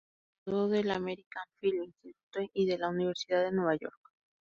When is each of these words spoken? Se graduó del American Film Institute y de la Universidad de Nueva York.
Se 0.43 0.49
graduó 0.49 0.67
del 0.67 0.89
American 0.89 1.45
Film 1.59 1.83
Institute 1.83 2.49
y 2.55 2.65
de 2.65 2.79
la 2.79 2.89
Universidad 2.89 3.43
de 3.43 3.51
Nueva 3.51 3.75
York. 3.75 3.99